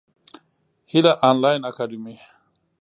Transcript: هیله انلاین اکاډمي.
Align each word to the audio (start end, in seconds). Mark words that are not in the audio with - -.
هیله 0.91 1.13
انلاین 1.29 1.61
اکاډمي. 1.69 2.15